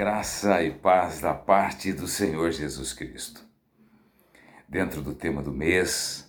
[0.00, 3.44] Graça e paz da parte do Senhor Jesus Cristo.
[4.66, 6.26] Dentro do tema do mês,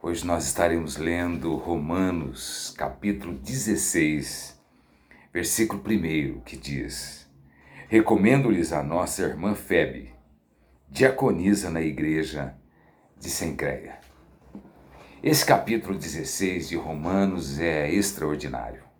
[0.00, 4.56] hoje nós estaremos lendo Romanos, capítulo 16,
[5.32, 7.28] versículo 1, que diz:
[7.88, 10.14] Recomendo-lhes a nossa irmã Febe,
[10.88, 12.54] diaconisa na igreja
[13.18, 13.98] de Sencreia.
[15.20, 18.91] Esse capítulo 16 de Romanos é extraordinário.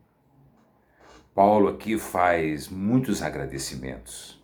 [1.34, 4.38] Paulo aqui faz muitos agradecimentos.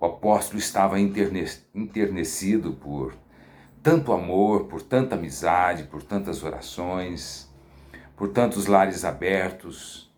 [0.00, 3.14] O apóstolo estava enternecido por
[3.82, 7.52] tanto amor, por tanta amizade, por tantas orações,
[8.16, 10.10] por tantos lares abertos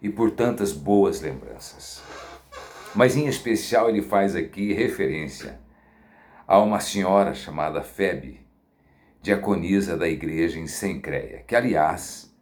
[0.00, 2.02] e por tantas boas lembranças.
[2.94, 5.60] Mas em especial ele faz aqui referência
[6.46, 8.40] a uma senhora chamada Febe,
[9.20, 12.34] diaconisa da igreja em Sencreia, que aliás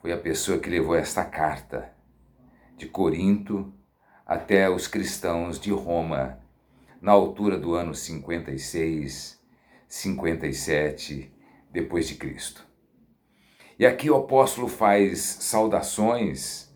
[0.00, 2.01] foi a pessoa que levou esta carta
[2.82, 3.72] de Corinto
[4.26, 6.40] até os cristãos de Roma,
[7.00, 9.40] na altura do ano 56,
[9.86, 11.32] 57
[11.70, 12.66] depois de Cristo.
[13.78, 16.74] E aqui o apóstolo faz saudações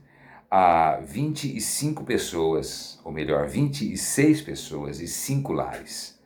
[0.48, 6.16] a 25 pessoas, ou melhor, 26 pessoas e cinco lares.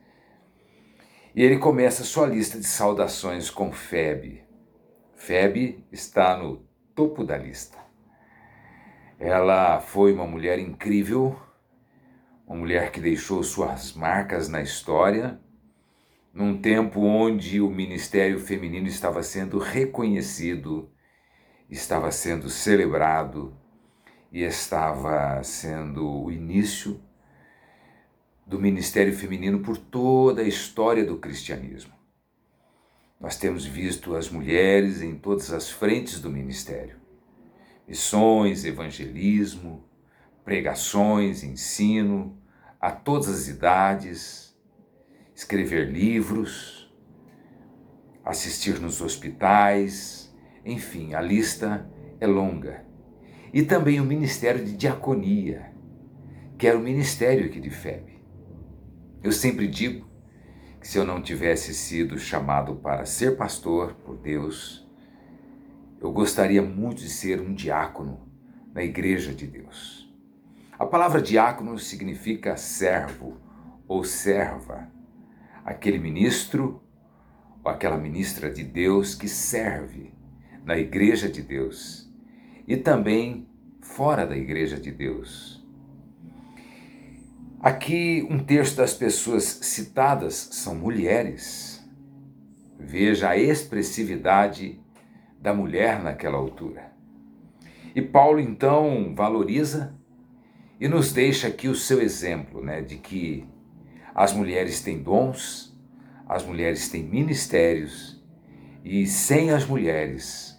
[1.35, 4.45] E ele começa sua lista de saudações com Febe.
[5.15, 7.90] Febe está no topo da lista.
[9.21, 11.39] Ela foi uma mulher incrível,
[12.47, 15.39] uma mulher que deixou suas marcas na história,
[16.33, 20.91] num tempo onde o ministério feminino estava sendo reconhecido,
[21.69, 23.55] estava sendo celebrado
[24.33, 26.99] e estava sendo o início
[28.47, 31.93] do ministério feminino por toda a história do cristianismo.
[33.21, 37.00] Nós temos visto as mulheres em todas as frentes do ministério
[37.91, 39.85] missões, evangelismo,
[40.45, 42.39] pregações, ensino,
[42.81, 44.57] a todas as idades,
[45.35, 46.89] escrever livros,
[48.25, 50.33] assistir nos hospitais,
[50.65, 51.91] enfim, a lista
[52.21, 52.87] é longa.
[53.53, 55.73] E também o ministério de diaconia,
[56.57, 58.23] que era o ministério aqui de Febe.
[59.21, 60.09] Eu sempre digo
[60.81, 64.89] que se eu não tivesse sido chamado para ser pastor por Deus,
[66.01, 68.21] eu gostaria muito de ser um diácono
[68.73, 70.11] na igreja de Deus.
[70.79, 73.37] A palavra diácono significa servo
[73.87, 74.91] ou serva,
[75.65, 76.83] aquele ministro
[77.63, 80.15] ou aquela ministra de Deus que serve
[80.65, 82.11] na igreja de Deus
[82.67, 83.47] e também
[83.83, 85.63] fora da igreja de Deus.
[87.61, 91.87] Aqui um terço das pessoas citadas são mulheres.
[92.79, 94.81] Veja a expressividade
[95.41, 96.93] da mulher naquela altura.
[97.95, 99.95] E Paulo então valoriza
[100.79, 103.49] e nos deixa aqui o seu exemplo, né, de que
[104.15, 105.77] as mulheres têm dons,
[106.29, 108.23] as mulheres têm ministérios
[108.85, 110.51] e sem as mulheres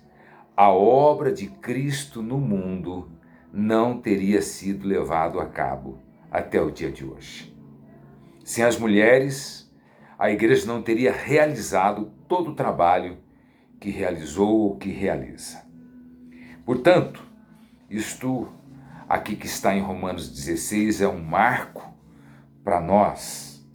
[0.56, 3.10] a obra de Cristo no mundo
[3.52, 5.98] não teria sido levado a cabo
[6.30, 7.52] até o dia de hoje.
[8.44, 9.74] Sem as mulheres,
[10.20, 13.18] a igreja não teria realizado todo o trabalho
[13.82, 15.66] que realizou ou que realiza.
[16.64, 17.22] Portanto,
[17.90, 18.48] isto
[19.10, 21.92] aqui que está em Romanos 16 é um marco
[22.64, 23.68] para nós.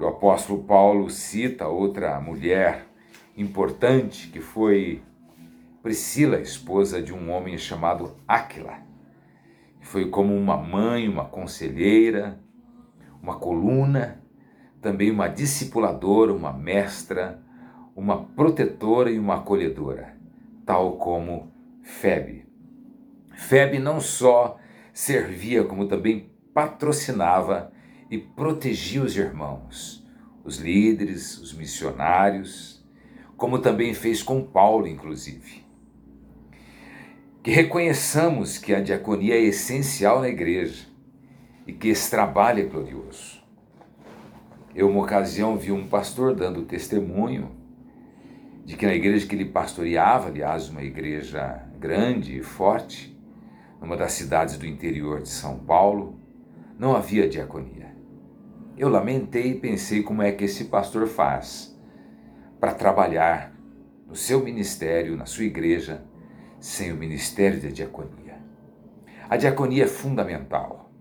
[0.00, 2.88] O apóstolo Paulo cita outra mulher
[3.36, 5.00] importante que foi
[5.80, 8.78] Priscila, esposa de um homem chamado Áquila.
[9.80, 12.40] Foi como uma mãe, uma conselheira,
[13.22, 14.20] uma coluna,
[14.80, 17.41] também uma discipuladora, uma mestra,
[17.94, 20.16] uma protetora e uma acolhedora,
[20.64, 22.46] tal como Febe.
[23.34, 24.58] Febe não só
[24.92, 27.72] servia, como também patrocinava
[28.10, 30.06] e protegia os irmãos,
[30.44, 32.84] os líderes, os missionários,
[33.36, 35.64] como também fez com Paulo, inclusive.
[37.42, 40.86] Que reconheçamos que a diaconia é essencial na igreja
[41.66, 43.42] e que esse trabalho é glorioso.
[44.74, 47.61] Eu, uma ocasião, vi um pastor dando testemunho
[48.64, 53.16] de que na igreja que ele pastoreava, aliás, uma igreja grande e forte,
[53.80, 56.20] numa das cidades do interior de São Paulo,
[56.78, 57.92] não havia diaconia.
[58.76, 61.76] Eu lamentei e pensei como é que esse pastor faz
[62.60, 63.52] para trabalhar
[64.06, 66.04] no seu ministério, na sua igreja,
[66.60, 68.38] sem o ministério da diaconia.
[69.28, 70.92] A diaconia é fundamental,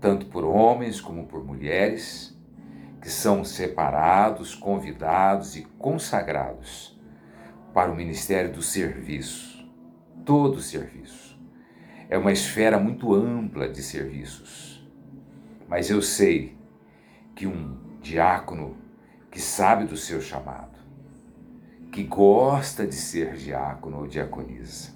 [0.00, 2.38] tanto por homens como por mulheres
[3.00, 6.98] que são separados, convidados e consagrados
[7.72, 9.66] para o ministério do serviço.
[10.24, 11.40] Todo serviço.
[12.08, 14.86] É uma esfera muito ampla de serviços.
[15.68, 16.58] Mas eu sei
[17.34, 18.76] que um diácono
[19.30, 20.78] que sabe do seu chamado,
[21.92, 24.92] que gosta de ser diácono ou diaconisa,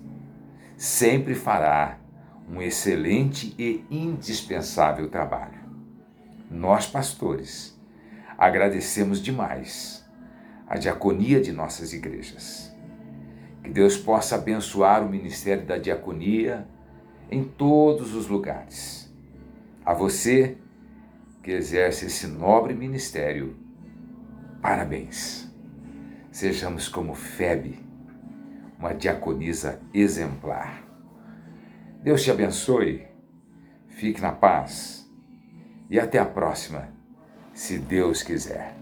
[0.76, 1.98] sempre fará
[2.48, 5.64] um excelente e indispensável trabalho.
[6.50, 7.73] Nós, pastores,
[8.38, 10.04] agradecemos demais
[10.66, 12.74] a diaconia de nossas igrejas.
[13.62, 16.66] Que Deus possa abençoar o ministério da diaconia
[17.30, 19.12] em todos os lugares.
[19.84, 20.56] A você
[21.42, 23.56] que exerce esse nobre ministério,
[24.60, 25.50] parabéns.
[26.30, 27.78] Sejamos como Febe,
[28.78, 30.82] uma diaconisa exemplar.
[32.02, 33.06] Deus te abençoe,
[33.88, 35.10] fique na paz
[35.88, 36.88] e até a próxima,
[37.54, 38.74] se Deus quiser.